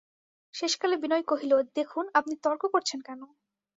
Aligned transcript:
শেষকালে 0.53 0.95
বিনয় 1.03 1.25
কহিল, 1.31 1.53
দেখুন, 1.77 2.05
আপনি 2.19 2.33
তর্ক 2.43 2.61
করছেন 2.73 2.99
কেন? 3.07 3.21